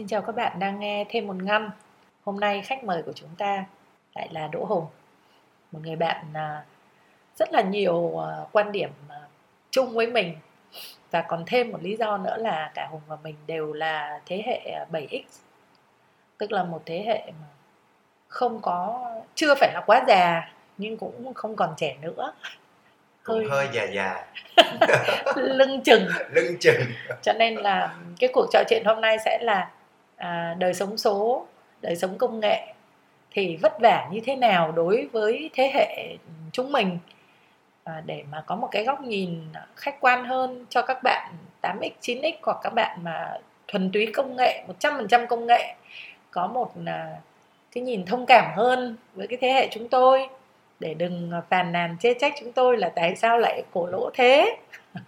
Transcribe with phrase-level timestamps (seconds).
[0.00, 1.70] Xin chào các bạn đang nghe thêm một ngâm.
[2.24, 3.64] Hôm nay khách mời của chúng ta
[4.14, 4.86] lại là Đỗ Hùng,
[5.72, 6.64] một người bạn à,
[7.36, 9.20] rất là nhiều à, quan điểm à,
[9.70, 10.36] chung với mình.
[11.10, 14.42] Và còn thêm một lý do nữa là cả Hùng và mình đều là thế
[14.46, 15.22] hệ 7X,
[16.38, 17.46] tức là một thế hệ mà
[18.28, 22.32] không có chưa phải là quá già nhưng cũng không còn trẻ nữa.
[23.22, 24.26] Hơi hơi già già.
[25.36, 26.06] lưng chừng.
[26.30, 26.80] Lưng chừng.
[27.22, 29.70] Cho nên là cái cuộc trò chuyện hôm nay sẽ là
[30.20, 31.46] à, đời sống số
[31.82, 32.74] đời sống công nghệ
[33.30, 36.16] thì vất vả như thế nào đối với thế hệ
[36.52, 36.98] chúng mình?
[37.84, 39.42] À, để mà có một cái góc nhìn
[39.76, 43.38] khách quan hơn cho các bạn 8x 9x hoặc các bạn mà
[43.68, 45.74] thuần túy công nghệ 100% công nghệ
[46.30, 47.16] có một à,
[47.72, 50.28] cái nhìn thông cảm hơn với cái thế hệ chúng tôi.
[50.80, 54.56] Để đừng phàn nàn chê trách chúng tôi là tại sao lại cổ lỗ thế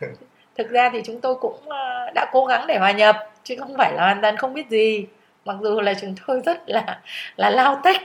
[0.58, 3.76] thực ra thì chúng tôi cũng ờ, đã cố gắng để hòa nhập chứ không
[3.76, 5.06] phải là hoàn toàn không biết gì.
[5.44, 7.00] Mặc dù là chúng tôi rất là
[7.36, 8.02] là lao tách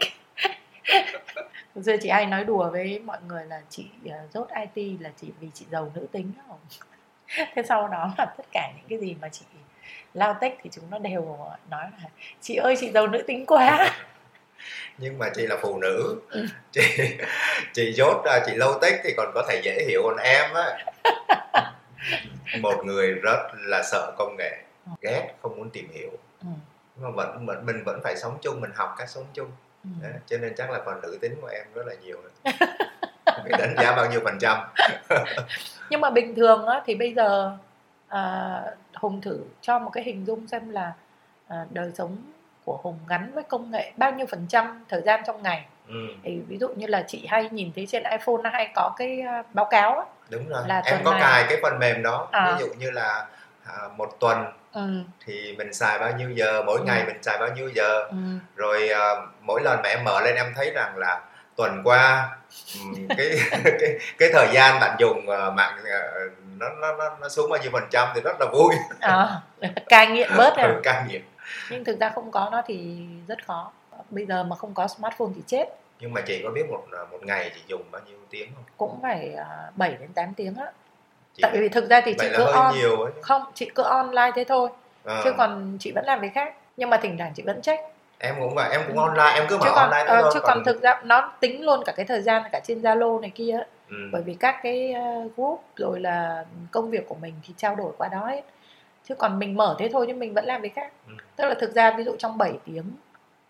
[1.76, 3.86] giờ chị ai nói đùa với mọi người là chị
[4.34, 6.60] rốt ờ, IT là chỉ vì chị giàu nữ tính không
[7.56, 9.46] thế sau đó là tất cả những cái gì mà chị
[10.14, 11.38] lao tech thì chúng nó đều
[11.70, 12.10] nói là
[12.42, 13.92] chị ơi chị giàu nữ tính quá.
[14.98, 16.22] Nhưng mà chị là phụ nữ.
[16.30, 16.46] Ừ.
[16.72, 16.82] chị
[17.74, 20.78] chị dốt chị lâu tech thì còn có thể dễ hiểu còn em á
[22.62, 24.64] một người rất là sợ công nghệ
[25.02, 26.10] ghét không muốn tìm hiểu
[26.42, 26.48] ừ.
[26.96, 29.52] nhưng mà vẫn mình, mình vẫn phải sống chung mình học cách sống chung
[29.84, 29.90] ừ.
[30.02, 32.22] Đấy, cho nên chắc là phần nữ tính của em rất là nhiều
[33.50, 34.58] đánh giá bao nhiêu phần trăm
[35.90, 37.58] nhưng mà bình thường á, thì bây giờ
[38.08, 38.62] à,
[38.96, 40.94] hùng thử cho một cái hình dung xem là
[41.48, 42.18] à, đời sống
[42.66, 46.08] của hùng gắn với công nghệ bao nhiêu phần trăm thời gian trong ngày ừ.
[46.24, 49.22] thì ví dụ như là chị hay nhìn thấy trên iphone nó hay có cái
[49.22, 51.22] à, báo cáo á đúng rồi là em có này...
[51.22, 52.52] cài cái phần mềm đó à.
[52.52, 53.26] ví dụ như là
[53.66, 55.04] à, một tuần ừ.
[55.26, 56.84] thì mình xài bao nhiêu giờ mỗi ừ.
[56.86, 58.18] ngày mình xài bao nhiêu giờ ừ.
[58.56, 61.22] rồi à, mỗi lần mà em mở lên em thấy rằng là
[61.56, 62.30] tuần qua
[63.18, 67.50] cái cái cái thời gian bạn dùng uh, mạng uh, nó nó nó nó xuống
[67.50, 69.42] bao nhiêu phần trăm thì rất là vui à,
[69.90, 71.22] cai nghiện bớt rồi ừ, cai nghiện
[71.70, 73.72] nhưng thực ra không có nó thì rất khó
[74.10, 75.66] bây giờ mà không có smartphone thì chết
[76.04, 79.02] nhưng mà chị có biết một một ngày chị dùng bao nhiêu tiếng không cũng
[79.02, 80.66] phải uh, à, 7 đến 8 tiếng á
[81.42, 83.12] tại vì thực ra thì chị cứ on nhiều ấy.
[83.22, 84.70] không chị cứ online thế thôi
[85.06, 85.22] à.
[85.24, 87.84] chứ còn chị vẫn làm việc khác nhưng mà thỉnh thoảng chị vẫn check
[88.20, 90.40] em cũng vậy em cũng online em cứ mở chứ còn, online thôi uh, chứ
[90.40, 90.56] còn...
[90.56, 93.60] còn thực ra nó tính luôn cả cái thời gian cả trên zalo này kia
[93.90, 93.96] ừ.
[94.12, 97.92] bởi vì các cái uh, group rồi là công việc của mình thì trao đổi
[97.98, 98.42] qua đó ấy
[99.10, 101.14] chứ còn mình mở thế thôi nhưng mình vẫn làm việc khác ừ.
[101.36, 102.86] tức là thực ra ví dụ trong 7 tiếng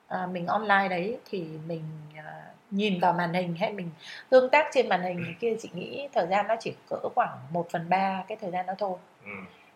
[0.08, 1.84] à, mình online đấy thì mình
[2.16, 3.90] à, nhìn vào màn hình hay mình
[4.30, 7.38] tương tác trên màn hình này kia chị nghĩ thời gian nó chỉ cỡ khoảng
[7.52, 9.32] 1 phần ba cái thời gian đó thôi ừ.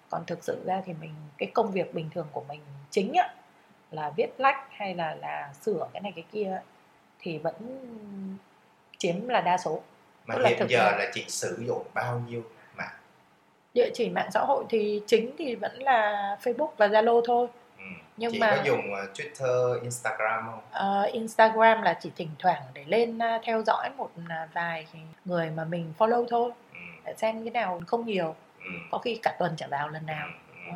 [0.10, 3.30] còn thực sự ra thì mình cái công việc bình thường của mình chính á
[3.92, 6.62] là viết lách hay là là sửa cái này cái kia
[7.20, 7.56] thì vẫn
[8.98, 9.82] chiếm là đa số
[10.26, 12.44] mà Tức hiện giờ là chị sử dụng bao nhiêu
[12.78, 12.96] mạng
[13.74, 17.52] địa chỉ mạng xã hội thì chính thì vẫn là Facebook và Zalo thôi ừ.
[18.18, 21.04] Nhưng chị mà có dùng uh, Twitter, Instagram không?
[21.06, 24.88] Uh, Instagram là chỉ thỉnh thoảng để lên uh, theo dõi một uh, vài
[25.26, 26.80] người mà mình follow thôi ừ.
[27.06, 28.72] để xem cái nào không nhiều ừ.
[28.92, 30.28] có khi cả tuần trả vào lần nào
[30.66, 30.74] ừ.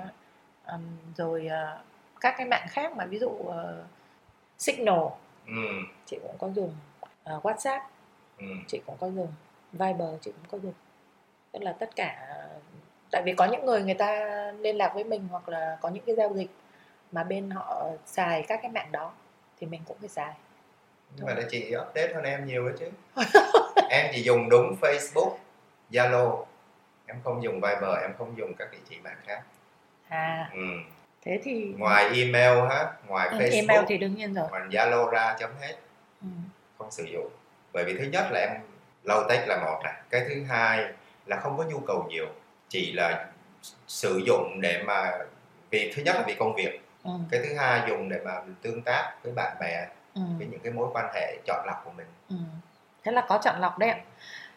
[0.68, 0.82] um,
[1.16, 1.80] rồi uh,
[2.22, 3.54] các cái mạng khác mà ví dụ uh,
[4.58, 5.00] Signal
[5.48, 5.54] ừ.
[6.06, 6.76] chị cũng có dùng
[7.36, 7.80] uh, WhatsApp
[8.38, 8.46] ừ.
[8.68, 9.34] chị cũng có dùng
[9.72, 10.74] Viber chị cũng có dùng
[11.52, 12.38] tức là tất cả
[13.12, 14.26] tại vì có những người người ta
[14.60, 16.50] liên lạc với mình hoặc là có những cái giao dịch
[17.12, 19.12] mà bên họ xài các cái mạng đó
[19.60, 20.34] thì mình cũng phải xài.
[21.16, 22.90] Nhưng mà chị update hơn em nhiều đấy chứ.
[23.90, 25.36] Em chỉ dùng đúng Facebook
[25.92, 26.46] Zalo.
[27.06, 29.42] Em không dùng Viber em không dùng các địa chỉ mạng khác.
[30.10, 30.50] À.
[30.54, 30.62] Ừ.
[31.26, 34.48] Thế thì ngoài email ha ngoài ừ, Facebook email thì đương nhiên rồi.
[34.50, 35.76] ngoài Zalo ra chấm hết.
[36.22, 36.28] Ừ.
[36.78, 37.30] không sử dụng.
[37.74, 38.62] Bởi vì thứ nhất là em
[39.04, 40.86] lâu tech là một này cái thứ hai
[41.26, 42.28] là không có nhu cầu nhiều.
[42.70, 43.26] Chỉ là
[43.88, 45.12] sử dụng để mà
[45.70, 47.12] vì thứ nhất là vì công việc ừ.
[47.32, 48.32] cái thứ hai dùng để mà
[48.62, 50.22] tương tác với bạn bè ừ.
[50.38, 52.36] với những cái mối quan hệ chọn lọc của mình ừ.
[53.04, 54.00] thế là có chọn lọc đấy ạ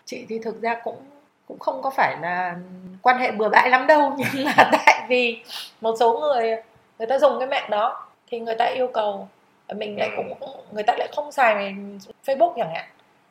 [0.04, 1.04] chị thì thực ra cũng
[1.46, 2.56] cũng không có phải là
[3.02, 5.42] quan hệ bừa bãi lắm đâu nhưng mà tại vì
[5.80, 6.56] một số người
[6.98, 9.28] người ta dùng cái mạng đó thì người ta yêu cầu
[9.74, 10.22] mình lại ừ.
[10.38, 11.74] cũng người ta lại không xài
[12.26, 12.84] Facebook chẳng hạn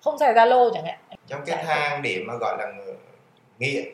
[0.04, 2.71] không xài Zalo chẳng hạn trong cái thang điểm mà gọi là
[3.59, 3.86] nghiện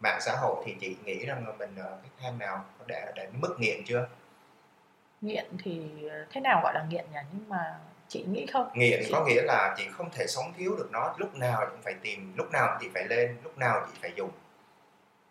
[0.00, 3.12] mạng xã hội thì chị nghĩ rằng là mình ở cái thang nào có để
[3.16, 4.06] đến mức nghiện chưa
[5.20, 5.80] nghiện thì
[6.32, 7.18] thế nào gọi là nghiện nhỉ?
[7.32, 7.78] Nhưng mà
[8.08, 8.68] chị nghĩ không.
[8.74, 9.12] Nghiện chị...
[9.12, 12.32] có nghĩa là chị không thể sống thiếu được nó lúc nào cũng phải tìm
[12.36, 14.30] lúc nào chị phải lên lúc nào chị phải dùng.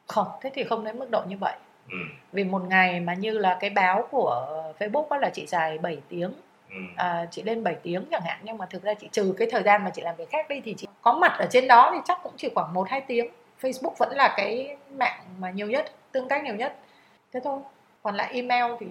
[0.07, 1.55] Không thế thì không đến mức độ như vậy.
[1.91, 1.97] Ừ.
[2.31, 5.97] vì một ngày mà như là cái báo của Facebook đó là chị xài 7
[6.09, 6.33] tiếng.
[6.69, 6.75] Ừ.
[6.95, 9.63] à, chị lên 7 tiếng chẳng hạn nhưng mà thực ra chị trừ cái thời
[9.63, 11.99] gian mà chị làm việc khác đi thì chị có mặt ở trên đó thì
[12.05, 13.27] chắc cũng chỉ khoảng một hai tiếng.
[13.61, 16.75] Facebook vẫn là cái mạng mà nhiều nhất tương tác nhiều nhất.
[17.33, 17.59] Thế thôi.
[18.03, 18.87] Còn lại email thì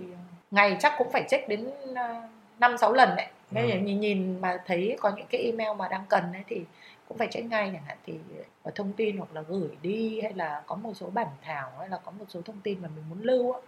[0.51, 2.23] ngày chắc cũng phải check đến ờ,
[2.59, 3.27] năm sáu lần đấy.
[3.51, 3.79] Nếu ừ.
[3.79, 6.65] nhìn nhìn mà thấy có những cái email mà đang cần ấy thì
[7.09, 7.99] cũng phải check ngay chẳng hạn.
[8.07, 8.15] Thì
[8.63, 11.89] ở thông tin hoặc là gửi đi hay là có một số bản thảo hay
[11.89, 13.61] là có một số thông tin mà mình muốn lưu á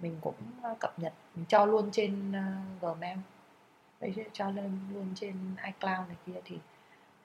[0.00, 3.18] mình cũng ờ, cập nhật mình cho luôn trên uh, Gmail.
[4.00, 5.34] Vậy cho lên luôn trên
[5.64, 6.58] iCloud này kia thì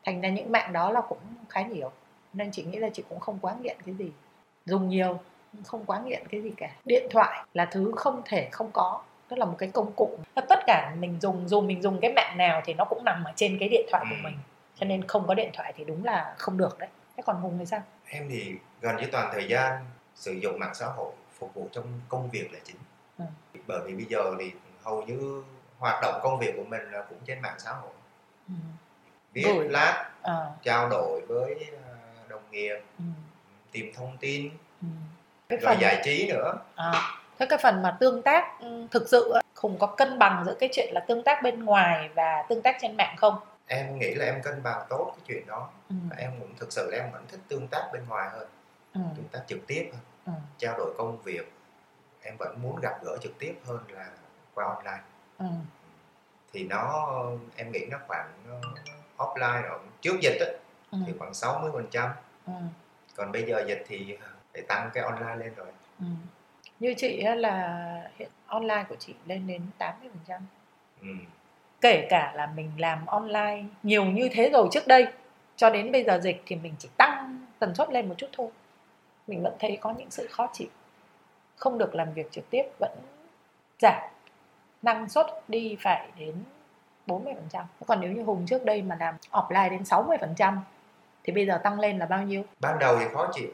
[0.04, 1.19] thành ra những mạng đó là cũng
[1.50, 1.92] khá nhiều.
[2.34, 4.12] Nên chị nghĩ là chị cũng không quá nghiện cái gì
[4.66, 5.19] dùng nhiều
[5.63, 9.36] không quá nghiện cái gì cả điện thoại là thứ không thể không có tức
[9.40, 10.18] là một cái công cụ
[10.50, 13.31] tất cả mình dùng dù mình dùng cái mạng nào thì nó cũng nằm ở
[13.36, 14.38] trên cái điện thoại của mình
[14.80, 17.56] cho nên không có điện thoại thì đúng là không được đấy thế còn hùng
[17.60, 19.86] thì sao em thì gần như toàn thời gian
[20.16, 22.75] sử dụng mạng xã hội phục vụ trong công việc là chính
[23.18, 23.25] ừ.
[23.68, 24.51] bởi vì bây giờ thì
[24.84, 25.44] hầu như
[25.80, 27.92] hoạt động công việc của mình là cũng trên mạng xã hội
[28.48, 28.54] ừ.
[29.34, 29.69] viết Rồi.
[29.69, 30.51] lát à.
[30.63, 31.94] trao đổi với à,
[32.28, 33.04] đồng nghiệp ừ.
[33.72, 34.50] tìm thông tin
[34.81, 34.88] ừ.
[35.50, 35.82] Cái rồi phần...
[35.82, 36.92] giải trí nữa à.
[37.40, 40.70] thế cái phần mà tương tác ừ, thực sự không có cân bằng giữa cái
[40.74, 43.36] chuyện là tương tác bên ngoài và tương tác trên mạng không
[43.68, 45.96] em nghĩ là em cân bằng tốt cái chuyện đó ừ.
[46.18, 48.48] em cũng thực sự là em vẫn thích tương tác bên ngoài hơn
[48.94, 49.02] ừ.
[49.16, 50.42] tương tác trực tiếp hơn ừ.
[50.58, 51.52] trao đổi công việc
[52.22, 54.08] em vẫn muốn gặp gỡ trực tiếp hơn là
[54.54, 55.04] qua online
[55.38, 55.46] ừ.
[56.54, 57.22] thì nó
[57.56, 58.66] em nghĩ nó khoảng uh,
[59.18, 60.58] offline rồi trước dịch ấy,
[60.92, 60.98] ừ.
[61.08, 62.10] thì khoảng 60 phần trăm
[62.48, 62.54] ừ.
[63.16, 64.18] còn bây giờ dịch thì
[64.56, 65.68] phải tăng cái online lên rồi.
[66.00, 66.06] Ừ.
[66.80, 70.42] như chị là hiện online của chị lên đến 80 phần trăm.
[71.02, 71.07] Ừ.
[71.81, 75.07] Kể cả là mình làm online nhiều như thế rồi trước đây
[75.56, 78.50] cho đến bây giờ dịch thì mình chỉ tăng tần suất lên một chút thôi.
[79.28, 80.68] Mình vẫn thấy có những sự khó chịu.
[81.56, 82.92] Không được làm việc trực tiếp vẫn
[83.80, 84.10] giảm.
[84.81, 86.36] Năng suất đi phải đến
[87.08, 87.34] 40%
[87.88, 90.58] còn nếu như Hùng trước đây mà làm offline đến 60%
[91.24, 92.44] thì bây giờ tăng lên là bao nhiêu?
[92.60, 93.50] Ban đầu thì khó chịu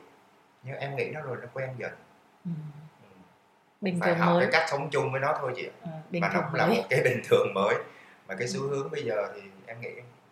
[0.63, 1.92] nhưng em nghĩ nó rồi nó quen dần.
[2.46, 2.52] Ừ.
[3.02, 3.08] ừ.
[3.81, 4.46] bình phải thường học mới.
[4.46, 5.69] cái cách sống chung với nó thôi chị.
[5.86, 7.75] À, mà nó là một cái bình thường mới.
[8.28, 9.90] Mà cái xu hướng bây giờ thì em nghĩ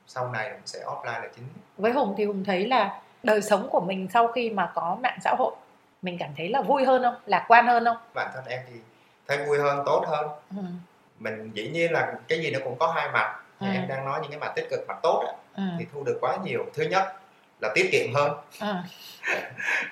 [0.08, 1.46] sau này mình sẽ offline là chính.
[1.78, 5.20] Với hùng thì hùng thấy là đời sống của mình sau khi mà có mạng
[5.24, 5.56] xã hội
[6.02, 7.16] mình cảm thấy là vui hơn không?
[7.26, 7.98] Lạc quan hơn không?
[8.14, 8.80] Bản thân em thì
[9.28, 10.28] thấy vui hơn tốt hơn.
[10.56, 10.64] Ừ.
[11.20, 13.40] mình dĩ nhiên là cái gì nó cũng có hai mặt.
[13.60, 13.68] Ừ.
[13.74, 15.64] em đang nói những cái mặt tích cực mặt tốt á, ừ.
[15.80, 16.66] thì thu được quá nhiều.
[16.74, 17.14] Thứ nhất
[17.62, 18.74] là tiết kiệm hơn ừ.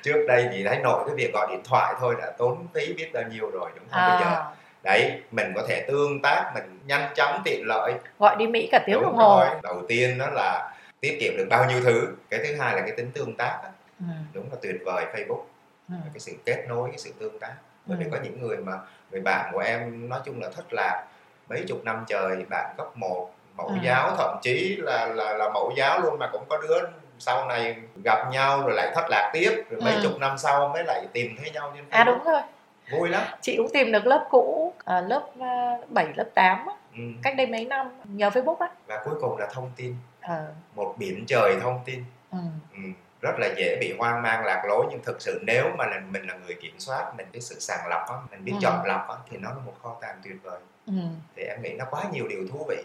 [0.04, 3.10] trước đây chỉ thấy nổi cái việc gọi điện thoại thôi đã tốn phí biết
[3.14, 4.10] bao nhiêu rồi đúng không à.
[4.10, 4.46] bây giờ
[4.84, 8.84] đấy mình có thể tương tác mình nhanh chóng tiện lợi gọi đi mỹ cả
[8.86, 12.56] tiếng đồng hồ đầu tiên đó là tiết kiệm được bao nhiêu thứ cái thứ
[12.56, 13.70] hai là cái tính tương tác đó.
[14.00, 14.06] Ừ.
[14.34, 15.44] đúng là tuyệt vời facebook
[15.90, 15.96] ừ.
[16.14, 17.54] cái sự kết nối cái sự tương tác
[17.86, 18.04] bởi ừ.
[18.04, 18.74] vì có những người mà
[19.12, 21.06] người bạn của em nói chung là thất lạc
[21.50, 23.76] mấy chục năm trời bạn cấp một mẫu ừ.
[23.84, 26.78] giáo thậm chí là là là mẫu giáo luôn mà cũng có đứa
[27.20, 30.00] sau này gặp nhau rồi lại thất lạc tiếp rồi mấy ừ.
[30.04, 31.98] chục năm sau mới lại tìm thấy nhau trên Facebook.
[31.98, 32.42] à đúng rồi
[32.92, 35.28] vui lắm chị cũng tìm được lớp cũ à, lớp
[35.90, 37.04] 7, à, lớp 8 á, ừ.
[37.24, 40.46] cách đây mấy năm nhờ Facebook á và cuối cùng là thông tin à.
[40.76, 42.38] một biển trời thông tin ừ.
[42.74, 42.80] Ừ.
[43.22, 46.28] rất là dễ bị hoang mang lạc lối nhưng thực sự nếu mà là mình
[46.28, 48.60] là người kiểm soát mình cái sự sàng lọc á, mình biết ừ.
[48.62, 50.94] chọn lọc á, thì nó là một kho tàng tuyệt vời ừ.
[51.36, 52.84] thì em nghĩ nó quá nhiều điều thú vị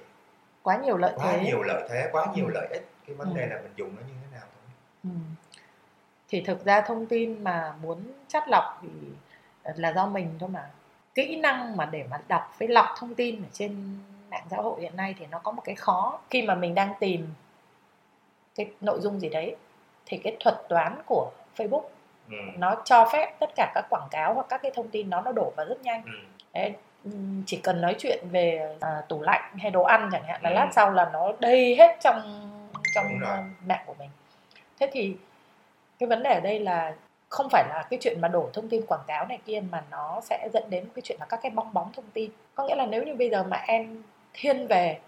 [0.63, 2.53] quá nhiều lợi quá thế nhiều lợi thế quá nhiều ừ.
[2.55, 3.35] lợi ích cái vấn ừ.
[3.37, 5.11] đề là mình dùng nó như thế nào thôi ừ.
[6.29, 8.89] thì thực ra thông tin mà muốn chắt lọc thì
[9.77, 10.71] là do mình thôi mà
[11.15, 13.99] kỹ năng mà để mà đọc với lọc thông tin ở trên
[14.31, 16.93] mạng xã hội hiện nay thì nó có một cái khó khi mà mình đang
[17.01, 17.29] tìm
[18.55, 19.57] cái nội dung gì đấy
[20.07, 21.83] thì cái thuật toán của Facebook
[22.31, 22.37] ừ.
[22.59, 25.33] nó cho phép tất cả các quảng cáo hoặc các cái thông tin đó nó
[25.33, 26.13] đổ vào rất nhanh ừ.
[26.53, 26.75] đấy,
[27.47, 30.55] chỉ cần nói chuyện về à, tủ lạnh hay đồ ăn chẳng hạn là ừ.
[30.55, 32.49] lát sau là nó đầy hết trong
[32.95, 33.21] trong
[33.67, 34.11] mạng của mình.
[34.81, 35.17] Thế thì
[35.99, 36.95] cái vấn đề ở đây là
[37.29, 40.21] không phải là cái chuyện mà đổ thông tin quảng cáo này kia mà nó
[40.23, 42.31] sẽ dẫn đến cái chuyện là các cái bong bóng thông tin.
[42.55, 44.99] Có nghĩa là nếu như bây giờ mà em thiên về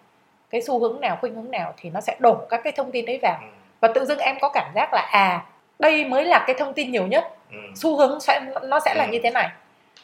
[0.50, 3.06] cái xu hướng nào khuynh hướng nào thì nó sẽ đổ các cái thông tin
[3.06, 3.38] đấy vào.
[3.40, 3.46] Ừ.
[3.80, 5.46] và tự dưng em có cảm giác là à
[5.78, 7.24] đây mới là cái thông tin nhiều nhất.
[7.50, 7.58] Ừ.
[7.76, 9.10] xu hướng sẽ nó sẽ là ừ.
[9.10, 9.48] như thế này.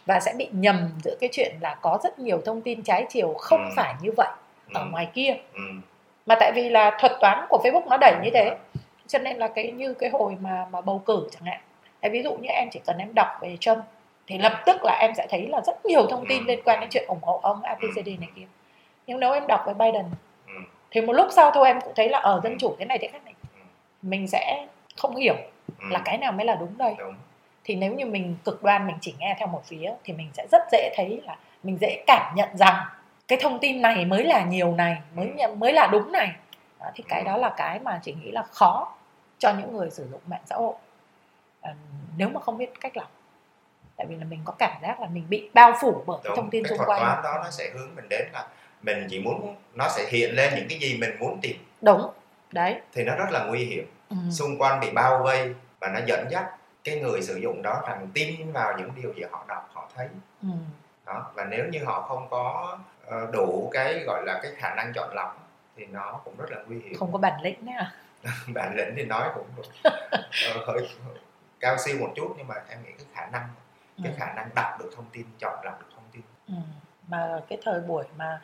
[0.07, 3.35] Và sẽ bị nhầm giữa cái chuyện là có rất nhiều thông tin trái chiều
[3.35, 4.29] không phải như vậy
[4.75, 5.37] ở ngoài kia
[6.27, 8.57] mà tại vì là thuật toán của Facebook nó đẩy như thế
[9.07, 11.61] cho nên là cái như cái hồi mà mà bầu cử chẳng hạn.
[12.03, 13.79] Đấy, ví dụ như em chỉ cần em đọc về Trump
[14.27, 16.89] thì lập tức là em sẽ thấy là rất nhiều thông tin liên quan đến
[16.91, 18.47] chuyện ủng hộ ông ABCD này kia.
[19.07, 20.05] Nhưng nếu em đọc về Biden
[20.91, 23.09] thì một lúc sau thôi em cũng thấy là ở dân chủ thế này thế
[23.09, 23.35] khác này.
[24.03, 25.37] Mình sẽ không hiểu
[25.91, 26.95] là cái nào mới là đúng đây.
[27.65, 30.31] Thì thì nếu như mình cực đoan mình chỉ nghe theo một phía thì mình
[30.35, 32.87] sẽ rất dễ thấy là mình dễ cảm nhận rằng
[33.31, 36.33] cái thông tin này mới là nhiều này mới mới là đúng này.
[36.81, 38.93] Đó, thì cái đó là cái mà chị nghĩ là khó
[39.39, 40.75] cho những người sử dụng mạng xã hội.
[41.61, 41.75] À,
[42.17, 43.11] nếu mà không biết cách lọc
[43.97, 46.51] tại vì là mình có cảm giác là mình bị bao phủ bởi Đúng, thông
[46.51, 47.01] tin xung quanh.
[47.01, 48.47] toán đó nó sẽ hướng mình đến là
[48.83, 51.57] mình chỉ muốn nó sẽ hiện lên những cái gì mình muốn tìm.
[51.81, 52.11] Đúng
[52.53, 52.81] đấy.
[52.93, 53.87] Thì nó rất là nguy hiểm.
[54.11, 54.17] Ừ.
[54.31, 56.45] xung quanh bị bao vây và nó dẫn dắt
[56.85, 60.09] cái người sử dụng đó rằng tin vào những điều gì họ đọc họ thấy.
[60.43, 60.49] Ừ.
[61.07, 62.79] đó và nếu như họ không có
[63.33, 66.81] đủ cái gọi là cái khả năng chọn lọc thì nó cũng rất là nguy
[66.81, 67.93] hiểm không có bản lĩnh đấy à
[68.55, 70.89] bản lĩnh thì nói cũng uh, hơi
[71.61, 73.49] cao siêu một chút nhưng mà em nghĩ cái khả năng
[74.03, 74.17] cái ừ.
[74.19, 76.55] khả năng đọc được thông tin chọn lọc được thông tin ừ.
[77.09, 78.41] mà cái thời buổi mà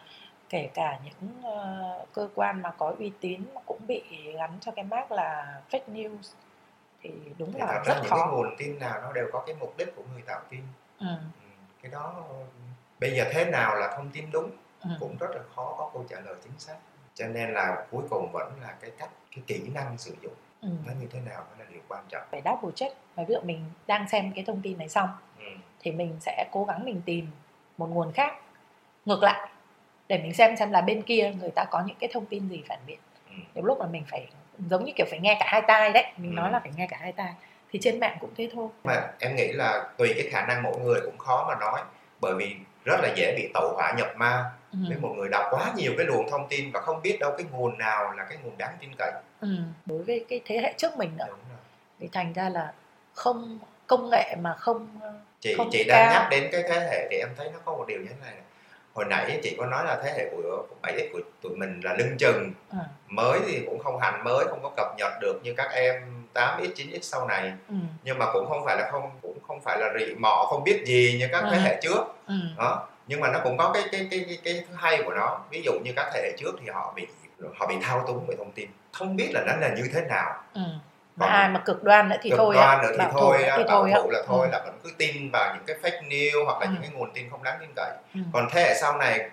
[0.49, 4.02] kể cả những uh, cơ quan mà có uy tín cũng bị
[4.38, 6.35] gắn cho cái mác là fake news
[7.02, 9.56] thì đúng thì là rất những khó cái nguồn tin nào nó đều có cái
[9.61, 10.61] mục đích của người tạo tin
[10.99, 11.06] ừ.
[11.06, 11.46] Ừ.
[11.82, 12.25] cái đó
[13.00, 14.50] bây giờ thế nào là thông tin đúng
[14.80, 14.90] ừ.
[15.00, 16.76] cũng rất là khó có câu trả lời chính xác
[17.14, 20.68] cho nên là cuối cùng vẫn là cái cách cái kỹ năng sử dụng ừ.
[20.86, 23.40] nó như thế nào đó là điều quan trọng phải double check và ví dụ
[23.40, 25.44] mình đang xem cái thông tin này xong ừ.
[25.80, 27.26] thì mình sẽ cố gắng mình tìm
[27.78, 28.32] một nguồn khác
[29.04, 29.48] ngược lại
[30.08, 32.62] để mình xem xem là bên kia người ta có những cái thông tin gì
[32.68, 32.98] phản biện
[33.30, 33.36] ừ.
[33.54, 34.26] đến lúc mà mình phải
[34.68, 36.34] giống như kiểu phải nghe cả hai tai đấy mình ừ.
[36.34, 37.34] nói là phải nghe cả hai tai
[37.72, 40.78] thì trên mạng cũng thế thôi mà em nghĩ là tùy cái khả năng mỗi
[40.80, 41.80] người cũng khó mà nói
[42.20, 42.56] bởi vì
[42.87, 44.45] rất là dễ bị tẩu hỏa nhập ma.
[44.73, 44.78] Ừ.
[44.88, 47.47] với một người đọc quá nhiều cái luồng thông tin và không biết đâu cái
[47.52, 49.12] nguồn nào là cái nguồn đáng tin cậy.
[49.40, 49.49] Ừ.
[49.87, 51.25] đối với cái thế hệ trước mình nữa
[52.00, 52.73] thì thành ra là
[53.14, 54.88] không công nghệ mà không
[55.40, 57.85] chị không chị đang nhắc đến cái thế hệ thì em thấy nó có một
[57.88, 58.35] điều như thế này.
[58.95, 62.16] Hồi nãy chị có nói là thế hệ của 7 của tụi mình là lưng
[62.19, 62.52] chừng.
[62.71, 62.85] À.
[63.09, 66.73] mới thì cũng không hẳn mới không có cập nhật được như các em 8x
[66.75, 67.75] 9x sau này ừ.
[68.05, 70.83] nhưng mà cũng không phải là không cũng không phải là rị mọ không biết
[70.87, 71.49] gì như các à.
[71.50, 72.35] thế hệ trước ừ.
[72.57, 75.40] đó nhưng mà nó cũng có cái cái cái cái, cái thứ hay của nó
[75.50, 77.07] ví dụ như các thế hệ trước thì họ bị
[77.59, 80.35] họ bị thao túng bởi thông tin không biết là nó là như thế nào
[80.55, 80.62] ừ
[81.19, 83.93] còn ai mà cực đoan nữa thì cực thôi đoan nữa thì thôi thì thôi
[83.95, 84.52] thủ là thôi ừ.
[84.52, 86.73] là vẫn cứ tin vào những cái fake news hoặc là ừ.
[86.73, 88.21] những cái nguồn tin không đáng tin cậy ừ.
[88.33, 89.31] còn thế hệ sau này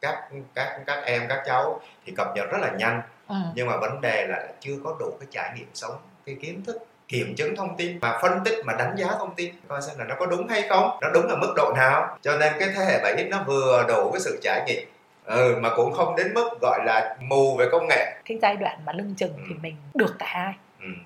[0.00, 3.34] các các các em các cháu thì cập nhật rất là nhanh ừ.
[3.54, 6.86] nhưng mà vấn đề là chưa có đủ cái trải nghiệm sống cái kiến thức
[7.08, 10.04] kiểm chứng thông tin mà phân tích mà đánh giá thông tin coi xem là
[10.04, 12.84] nó có đúng hay không nó đúng ở mức độ nào cho nên cái thế
[12.84, 14.88] hệ 7 nó vừa đủ cái sự trải nghiệm
[15.24, 18.78] ừ, mà cũng không đến mức gọi là mù về công nghệ cái giai đoạn
[18.86, 19.42] mà lưng chừng ừ.
[19.48, 20.54] thì mình được cả hai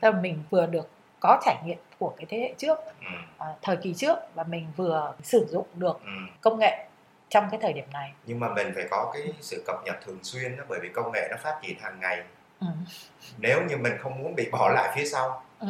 [0.03, 0.13] ừ.
[0.13, 0.89] mình vừa được
[1.21, 3.17] có trải nghiệm của cái thế hệ trước ừ.
[3.39, 6.13] à, thời kỳ trước và mình vừa sử dụng được ừ.
[6.41, 6.87] công nghệ
[7.29, 10.19] trong cái thời điểm này nhưng mà mình phải có cái sự cập nhật thường
[10.23, 12.23] xuyên đó bởi vì công nghệ nó phát triển hàng ngày
[12.65, 12.93] ừ.
[13.39, 15.69] nếu như mình không muốn bị bỏ lại phía sau ừ.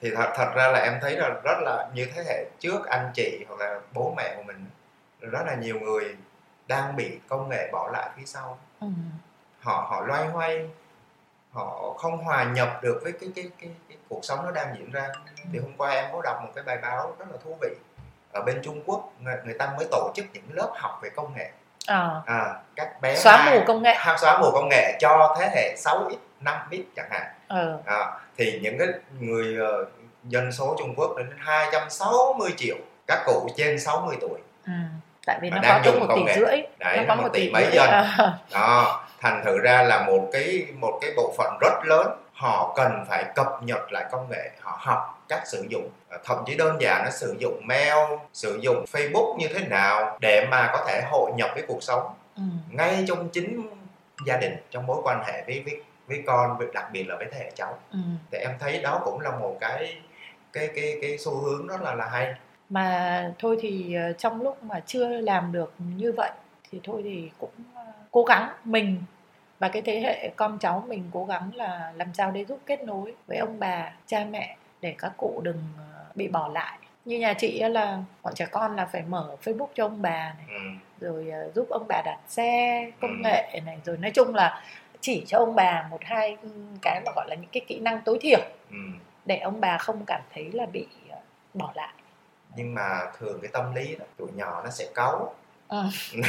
[0.00, 3.10] thì thật thật ra là em thấy là rất là như thế hệ trước anh
[3.14, 4.66] chị hoặc là bố mẹ của mình
[5.20, 6.16] rất là nhiều người
[6.68, 8.86] đang bị công nghệ bỏ lại phía sau ừ.
[9.60, 10.68] họ họ loay hoay
[11.52, 14.90] họ không hòa nhập được với cái cái cái, cái cuộc sống nó đang diễn
[14.90, 15.08] ra
[15.52, 17.68] thì hôm qua em có đọc một cái bài báo rất là thú vị
[18.32, 21.34] ở bên Trung Quốc người, người ta mới tổ chức những lớp học về công
[21.36, 21.50] nghệ
[21.86, 25.76] à, à các bé xóa mù công nghệ xóa mù công nghệ cho thế hệ
[25.76, 27.76] 6x 5x chẳng hạn ừ.
[27.84, 28.88] à, thì những cái
[29.20, 29.88] người uh,
[30.24, 34.72] dân số Trung Quốc đến 260 triệu các cụ trên 60 tuổi ừ.
[35.26, 37.70] tại vì nó có tới một tỷ rưỡi Đấy, nó có một tỷ, tỷ mấy
[37.72, 38.38] dân à.
[38.52, 42.06] đó thành thử ra là một cái một cái bộ phận rất lớn
[42.40, 46.38] họ cần phải cập nhật lại công nghệ họ học cách sử dụng à, thậm
[46.46, 47.96] chí đơn giản nó sử dụng mail
[48.32, 52.02] sử dụng facebook như thế nào để mà có thể hội nhập với cuộc sống
[52.36, 52.42] ừ.
[52.70, 53.68] ngay trong chính
[54.26, 57.38] gia đình trong mối quan hệ với với với con đặc biệt là với thế
[57.38, 57.98] hệ cháu ừ.
[58.32, 59.96] thì em thấy đó cũng là một cái
[60.52, 62.34] cái cái cái xu hướng rất là là hay
[62.68, 66.30] mà thôi thì ờ, trong lúc mà chưa làm được như vậy
[66.70, 69.02] thì thôi thì cũng ờ, cố gắng mình
[69.60, 72.82] và cái thế hệ con cháu mình cố gắng là làm sao để giúp kết
[72.82, 77.18] nối với ông bà cha mẹ để các cụ đừng ờ, bị bỏ lại như
[77.18, 80.60] nhà chị là bọn trẻ con là phải mở facebook cho ông bà này ừ.
[81.00, 83.20] rồi ờ, giúp ông bà đặt xe công ừ.
[83.24, 84.62] nghệ này rồi nói chung là
[85.00, 86.36] chỉ cho ông bà một hai
[86.82, 88.40] cái mà gọi là những cái kỹ năng tối thiểu
[88.70, 88.76] ừ.
[89.24, 91.18] để ông bà không cảm thấy là bị ờ,
[91.54, 91.92] bỏ lại
[92.56, 95.34] nhưng mà thường cái tâm lý đó, tụi nhỏ nó sẽ cáu
[95.70, 95.82] ừ.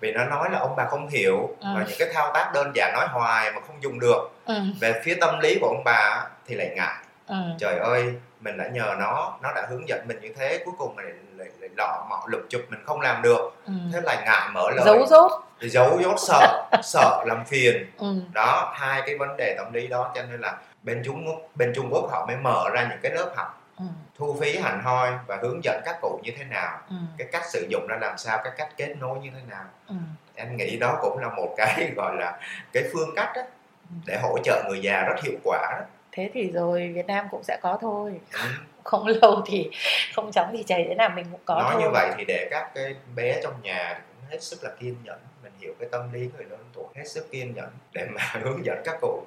[0.00, 1.68] vì nó nói là ông bà không hiểu ừ.
[1.76, 4.54] và những cái thao tác đơn giản nói hoài mà không dùng được ừ.
[4.80, 6.96] về phía tâm lý của ông bà thì lại ngại
[7.26, 7.36] ừ.
[7.58, 10.96] trời ơi mình đã nhờ nó nó đã hướng dẫn mình như thế cuối cùng
[10.96, 13.72] mình lại, lại, lại lọ mọ lục chụp mình không làm được ừ.
[13.92, 18.14] thế là ngại mở lời giấu dốt thì giấu dốt sợ sợ làm phiền ừ.
[18.32, 21.88] đó hai cái vấn đề tâm lý đó cho nên là bên trung bên trung
[21.90, 23.94] quốc họ mới mở ra những cái lớp học ừ.
[24.18, 26.94] thu phí hành hoi và hướng dẫn các cụ như thế nào ừ.
[27.18, 29.94] cái cách sử dụng ra làm sao cái cách kết nối như thế nào ừ.
[30.34, 32.40] em nghĩ đó cũng là một cái gọi là
[32.72, 33.42] cái phương cách đó,
[33.90, 33.94] ừ.
[34.06, 35.84] để hỗ trợ người già rất hiệu quả đó.
[36.12, 38.40] thế thì rồi Việt Nam cũng sẽ có thôi ừ.
[38.84, 39.70] không lâu thì
[40.14, 41.82] không chóng thì chảy thế nào mình cũng có nói thôi.
[41.82, 45.18] như vậy thì để các cái bé trong nhà cũng hết sức là kiên nhẫn
[45.42, 48.64] mình hiểu cái tâm lý người lớn tuổi hết sức kiên nhẫn để mà hướng
[48.64, 49.22] dẫn các cụ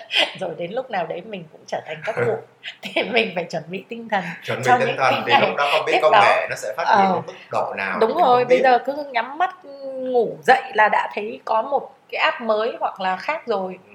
[0.40, 2.36] rồi đến lúc nào đấy mình cũng trở thành các cụ.
[2.82, 5.84] Thì mình phải chuẩn bị tinh thần chuẩn bị tinh thần thì lúc đó không
[5.86, 8.78] biết công nghệ nó sẽ phát triển ờ, mức độ nào đúng rồi bây giờ
[8.86, 13.16] cứ nhắm mắt ngủ dậy là đã thấy có một cái app mới hoặc là
[13.16, 13.78] khác rồi.
[13.88, 13.94] Ừ.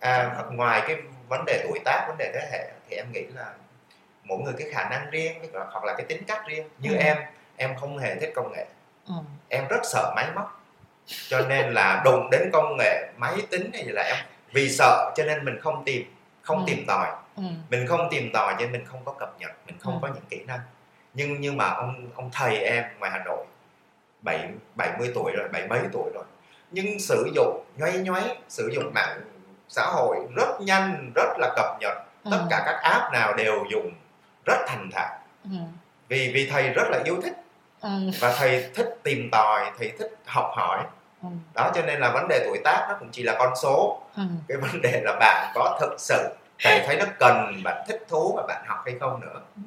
[0.00, 0.96] à, ngoài cái
[1.28, 3.46] vấn đề tuổi tác vấn đề thế hệ thì em nghĩ là
[4.24, 6.68] mỗi người cái khả năng riêng hoặc là cái tính cách riêng.
[6.78, 6.98] Như ừ.
[6.98, 7.16] em
[7.56, 8.64] em không hề thích công nghệ.
[9.06, 9.14] Ừ.
[9.48, 10.60] em rất sợ máy móc.
[11.28, 14.16] Cho nên là đụng đến công nghệ máy tính hay là em
[14.52, 16.64] vì sợ cho nên mình không tìm không ừ.
[16.66, 17.42] tìm tòi ừ.
[17.70, 19.98] mình không tìm tòi cho nên mình không có cập nhật mình không ừ.
[20.02, 20.60] có những kỹ năng
[21.14, 23.46] nhưng nhưng mà ông ông thầy em ngoài Hà Nội
[24.22, 26.24] bảy bảy mươi tuổi rồi bảy mấy tuổi rồi
[26.70, 29.20] nhưng sử dụng nhoay nhoáy sử dụng mạng
[29.68, 32.30] xã hội rất nhanh rất là cập nhật ừ.
[32.30, 33.92] tất cả các app nào đều dùng
[34.46, 35.50] rất thành thạo ừ.
[36.08, 37.34] vì vì thầy rất là yêu thích
[37.80, 38.10] ừ.
[38.20, 40.84] và thầy thích tìm tòi thầy thích học hỏi
[41.22, 41.28] ừ.
[41.54, 44.00] đó cho nên là vấn đề tuổi tác nó cũng chỉ là con số.
[44.16, 44.22] Ừ.
[44.48, 46.28] cái vấn đề là bạn có thực sự
[46.62, 49.40] thầy thấy nó cần bạn thích thú và bạn học hay không nữa.
[49.56, 49.62] Ừ.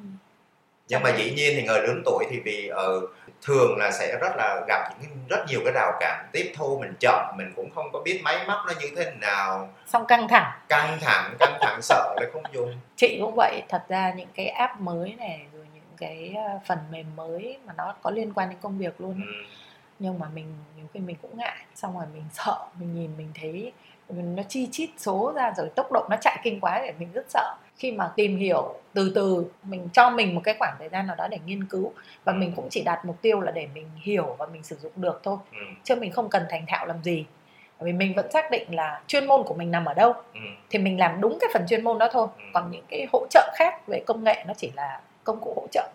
[0.88, 3.00] nhưng mà dĩ nhiên thì người lớn tuổi thì vì ờ,
[3.42, 6.94] thường là sẽ rất là gặp những rất nhiều cái rào cản tiếp thu mình
[7.00, 9.68] chậm mình cũng không có biết máy móc nó như thế nào.
[9.86, 10.52] Xong căng thẳng.
[10.68, 12.78] Căng thẳng căng thẳng sợ để không dùng.
[12.96, 16.78] Chị cũng vậy thật ra những cái app mới này rồi những cái ờ, phần
[16.90, 19.20] mềm mới mà nó có liên quan đến công việc luôn.
[19.26, 19.44] Ừ
[20.02, 21.56] nhưng mà mình nhiều khi mình cũng ngại.
[21.74, 23.72] Xong rồi mình sợ mình nhìn mình thấy
[24.08, 27.26] nó chi chít số ra rồi tốc độ nó chạy kinh quá để mình rất
[27.28, 27.54] sợ.
[27.76, 31.16] Khi mà tìm hiểu từ từ mình cho mình một cái khoảng thời gian nào
[31.16, 31.92] đó để nghiên cứu.
[32.24, 34.92] Và mình cũng chỉ đặt mục tiêu là để mình hiểu và mình sử dụng
[34.96, 35.36] được thôi.
[35.52, 35.58] Ừ.
[35.84, 37.24] chứ mình không cần thành thạo làm gì.
[37.80, 40.12] Vì mình vẫn xác định là chuyên môn của mình nằm ở đâu.
[40.34, 40.40] Ừ.
[40.70, 42.26] thì mình làm đúng cái phần chuyên môn đó thôi.
[42.38, 42.44] Ừ.
[42.54, 45.66] còn những cái hỗ trợ khác về công nghệ nó chỉ là công cụ hỗ
[45.70, 45.88] trợ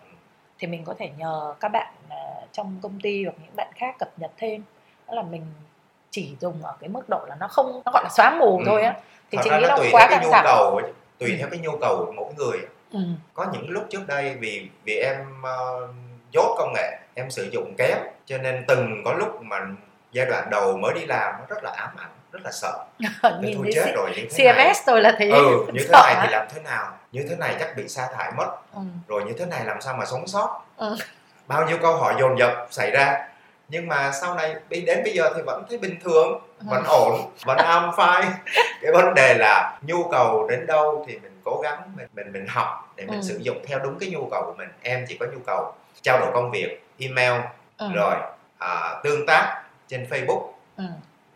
[0.58, 2.16] thì mình có thể nhờ các bạn à,
[2.52, 4.62] trong công ty hoặc những bạn khác cập nhật thêm
[5.08, 5.42] đó là mình
[6.10, 8.64] chỉ dùng ở cái mức độ là nó không nó gọi là xóa mù ừ.
[8.66, 8.96] thôi á
[9.30, 10.80] thì chị nghĩ nó, quá căng thẳng cầu
[11.18, 11.36] tùy ừ.
[11.38, 12.58] theo cái nhu cầu của mỗi người
[12.92, 13.00] ừ.
[13.34, 15.90] có những lúc trước đây vì vì em uh,
[16.32, 19.66] dốt công nghệ em sử dụng kém cho nên từng có lúc mà
[20.12, 22.84] giai đoạn đầu mới đi làm nó rất là ám ảnh rất là sợ
[23.40, 24.82] nhìn thôi chết rồi như thế CMS này.
[24.86, 27.76] tôi là thế ừ như thế này thì làm thế nào như thế này chắc
[27.76, 28.80] bị sa thải mất ừ.
[29.08, 30.96] rồi như thế này làm sao mà sống sót ừ.
[31.46, 33.28] bao nhiêu câu hỏi dồn dập xảy ra
[33.68, 36.66] nhưng mà sau này đến bây giờ thì vẫn thấy bình thường ừ.
[36.70, 38.22] vẫn ổn vẫn am phai
[38.82, 42.46] cái vấn đề là nhu cầu đến đâu thì mình cố gắng mình mình mình
[42.48, 43.22] học để mình ừ.
[43.22, 46.20] sử dụng theo đúng cái nhu cầu của mình em chỉ có nhu cầu trao
[46.20, 47.40] đổi công việc email
[47.78, 47.88] ừ.
[47.94, 48.14] rồi
[48.58, 50.42] à, tương tác trên facebook
[50.76, 50.84] ừ.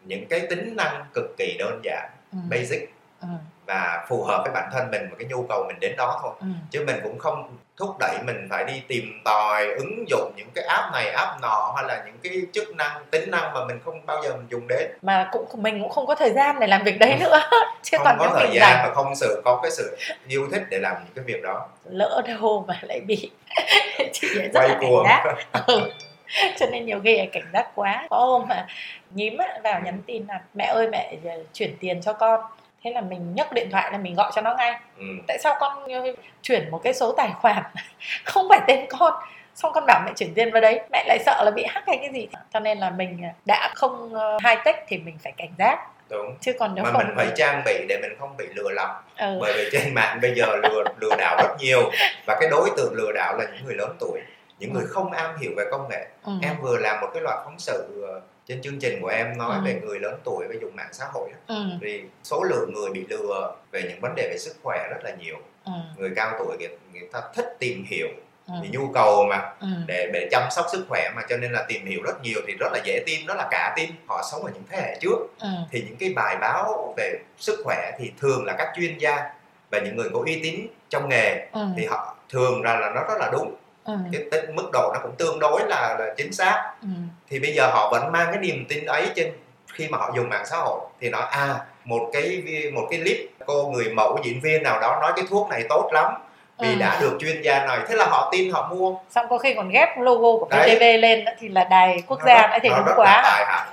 [0.04, 2.38] những cái tính năng cực kỳ đơn giản ừ.
[2.50, 3.28] basic ừ.
[3.66, 6.32] và phù hợp với bản thân mình và cái nhu cầu mình đến đó thôi
[6.40, 6.46] ừ.
[6.70, 10.64] chứ mình cũng không thúc đẩy mình phải đi tìm tòi ứng dụng những cái
[10.64, 14.06] app này app nọ hay là những cái chức năng tính năng mà mình không
[14.06, 16.82] bao giờ mình dùng đến mà cũng mình cũng không có thời gian để làm
[16.82, 17.42] việc đấy nữa
[17.82, 19.96] chứ không còn có thời gian và không sự có cái sự
[20.28, 23.30] yêu thích để làm những cái việc đó lỡ đâu mà lại bị
[24.12, 25.34] chị rất Quay là cảnh giác
[25.66, 25.90] ừ.
[26.58, 28.06] cho nên nhiều khi cảnh giác quá.
[28.10, 28.66] Có hôm mà
[29.10, 31.14] nhím vào nhắn tin là mẹ ơi mẹ
[31.52, 32.40] chuyển tiền cho con.
[32.84, 34.80] Thế là mình nhấc điện thoại là mình gọi cho nó ngay.
[34.98, 35.04] Ừ.
[35.28, 35.86] tại sao con
[36.42, 37.62] chuyển một cái số tài khoản
[38.24, 39.14] không phải tên con
[39.54, 41.96] xong con bảo mẹ chuyển tiền vào đấy mẹ lại sợ là bị hack hay
[41.96, 42.28] cái gì?
[42.52, 45.78] Cho nên là mình đã không ờ, high tech thì mình phải cảnh giác.
[46.08, 46.36] Đúng.
[46.40, 49.04] Chứ còn nếu mà không mình phải trang bị để mình không bị lừa lọc.
[49.16, 49.38] Ừ.
[49.40, 51.90] bởi vì trên mạng bây giờ lừa lừa đảo rất nhiều.
[52.26, 54.20] Và cái đối tượng lừa đảo là những người lớn tuổi
[54.58, 56.32] những người không am hiểu về công nghệ ừ.
[56.42, 59.56] em vừa làm một cái loạt phóng sự ờ, trên chương trình của em nói
[59.56, 59.62] ừ.
[59.64, 61.64] về người lớn tuổi và dùng mạng xã hội ừ.
[61.80, 65.16] vì số lượng người bị lừa về những vấn đề về sức khỏe rất là
[65.20, 65.72] nhiều ừ.
[65.96, 68.08] người cao tuổi người, người ta thích tìm hiểu
[68.46, 68.54] ừ.
[68.62, 69.66] vì nhu cầu mà ừ.
[69.86, 72.54] để để chăm sóc sức khỏe mà cho nên là tìm hiểu rất nhiều thì
[72.60, 75.18] rất là dễ tin rất là cả tin họ sống ở những thế hệ trước
[75.38, 75.48] ừ.
[75.70, 79.30] thì những cái bài báo về sức khỏe thì thường là các chuyên gia
[79.70, 81.66] và những người có uy tín trong nghề ừ.
[81.76, 83.94] thì họ thường ra là nó rất là đúng ừ.
[84.12, 86.88] cái tính mức độ nó cũng tương đối là, là chính xác ừ.
[87.30, 89.32] thì bây giờ họ vẫn mang cái niềm tin ấy trên
[89.72, 92.42] khi mà họ dùng mạng xã hội thì nói à một cái
[92.74, 95.90] một cái clip cô người mẫu diễn viên nào đó nói cái thuốc này tốt
[95.92, 96.14] lắm
[96.58, 96.74] vì ừ.
[96.80, 99.68] đã được chuyên gia này thế là họ tin họ mua xong có khi còn
[99.70, 103.38] ghép logo của VTV lên thì là đài quốc gia đã thì đúng quá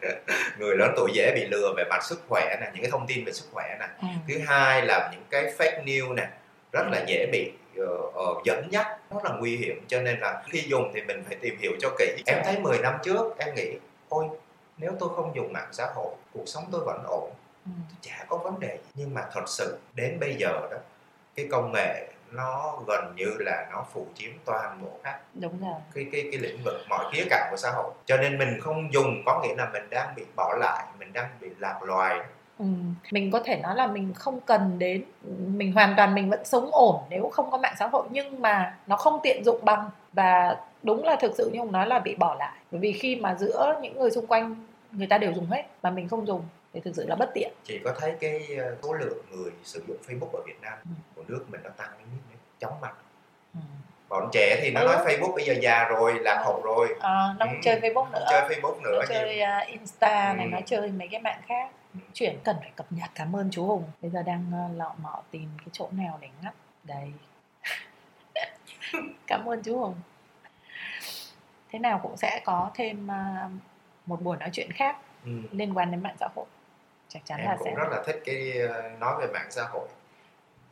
[0.58, 3.24] người lớn tuổi dễ bị lừa về mặt sức khỏe này những cái thông tin
[3.24, 4.08] về sức khỏe này ừ.
[4.28, 6.26] thứ hai là những cái fake news này
[6.72, 9.84] rất là dễ bị uh, dẫn dắt rất là nguy hiểm.
[9.88, 12.22] Cho nên là khi dùng thì mình phải tìm hiểu cho kỹ.
[12.26, 14.28] Em thấy 10 năm trước em nghĩ ôi
[14.78, 17.30] nếu tôi không dùng mạng xã hội cuộc sống tôi vẫn ổn.
[17.64, 17.70] Ừ.
[18.00, 20.76] chả có vấn đề nhưng mà thật sự đến bây giờ đó
[21.34, 25.80] cái công nghệ nó gần như là nó phủ chiếm toàn bộ các đúng rồi.
[25.94, 27.90] Cái cái cái lĩnh vực mọi khía cạnh của xã hội.
[28.06, 31.28] Cho nên mình không dùng có nghĩa là mình đang bị bỏ lại mình đang
[31.40, 32.20] bị lạc loài
[32.58, 32.64] Ừ.
[33.10, 35.04] mình có thể nói là mình không cần đến
[35.46, 38.76] mình hoàn toàn mình vẫn sống ổn nếu không có mạng xã hội nhưng mà
[38.86, 42.14] nó không tiện dụng bằng và đúng là thực sự như ông nói là bị
[42.14, 44.54] bỏ lại bởi vì khi mà giữa những người xung quanh
[44.92, 46.42] người ta đều dùng hết mà mình không dùng
[46.74, 49.84] thì thực sự là bất tiện chị có thấy cái ờ, số lượng người sử
[49.88, 50.90] dụng Facebook ở Việt Nam ừ.
[51.16, 52.08] của nước mình nó tăng lên
[52.58, 52.94] chóng mặt
[53.54, 53.60] ừ.
[54.08, 54.86] bọn trẻ thì nó ừ.
[54.86, 57.52] nói Facebook bây giờ già rồi lạc hậu rồi à, nó ừ.
[57.62, 61.20] chơi Facebook nữa chơi Facebook nữa nó chơi uh, Insta này nó chơi mấy cái
[61.20, 61.70] mạng khác.
[62.12, 63.10] Chuyện cần phải cập nhật.
[63.14, 63.84] Cảm ơn chú Hùng.
[64.02, 66.54] Bây giờ đang uh, lọ mọ tìm cái chỗ nào để ngắt.
[66.84, 67.12] Đây.
[69.26, 69.94] Cảm ơn chú Hùng.
[71.70, 73.50] Thế nào cũng sẽ có thêm uh,
[74.06, 75.30] một buổi nói chuyện khác ừ.
[75.50, 76.46] liên quan đến mạng xã hội.
[77.08, 78.52] Chắc chắn em là cũng sẽ rất là thích cái
[79.00, 79.88] nói về mạng xã hội.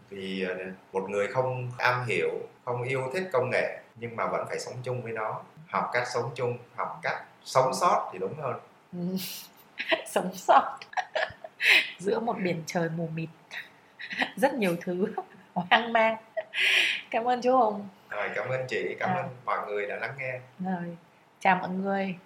[0.08, 0.54] Vì ờ,
[0.92, 2.30] một người không am hiểu
[2.64, 5.40] không yêu thích công nghệ nhưng mà vẫn phải sống chung với nó.
[5.68, 8.60] Học cách sống chung học cách sống sót thì đúng hơn.
[8.92, 9.16] Ừ.
[10.16, 10.78] sống sót.
[11.98, 13.28] Giữa một biển trời mù mịt.
[14.36, 15.06] Rất nhiều thứ
[15.54, 16.16] hoang mang.
[17.10, 17.88] Cảm ơn chú hùng.
[18.10, 19.14] Rồi cảm ơn chị cảm à.
[19.14, 20.40] ơn mọi người đã lắng nghe.
[20.60, 20.96] Rồi
[21.40, 22.16] chào mọi người